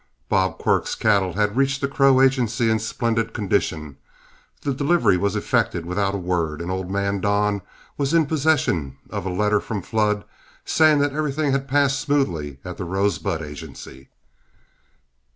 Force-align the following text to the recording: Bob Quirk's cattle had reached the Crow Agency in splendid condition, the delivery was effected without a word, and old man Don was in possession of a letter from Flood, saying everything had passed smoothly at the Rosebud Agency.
Bob 0.29 0.57
Quirk's 0.57 0.95
cattle 0.95 1.33
had 1.33 1.55
reached 1.55 1.79
the 1.79 1.87
Crow 1.87 2.21
Agency 2.21 2.71
in 2.71 2.79
splendid 2.79 3.33
condition, 3.35 3.97
the 4.63 4.73
delivery 4.73 5.15
was 5.15 5.35
effected 5.35 5.85
without 5.85 6.15
a 6.15 6.17
word, 6.17 6.59
and 6.59 6.71
old 6.71 6.89
man 6.89 7.21
Don 7.21 7.61
was 7.99 8.11
in 8.11 8.25
possession 8.25 8.97
of 9.11 9.27
a 9.27 9.29
letter 9.29 9.59
from 9.59 9.83
Flood, 9.83 10.23
saying 10.65 11.03
everything 11.03 11.51
had 11.51 11.67
passed 11.67 11.99
smoothly 11.99 12.57
at 12.65 12.77
the 12.77 12.83
Rosebud 12.83 13.43
Agency. 13.43 14.09